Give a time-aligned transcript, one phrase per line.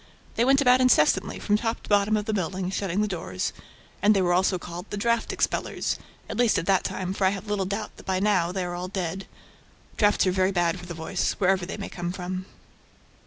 [0.33, 3.53] They went about incessantly, from top to bottom of the building, shutting the doors;
[4.01, 7.29] and they were also called "The draft expellers," at least at that time, for I
[7.29, 9.27] have little doubt that by now they are all dead.
[9.97, 12.47] Drafts are very bad for the voice, wherever they may come from.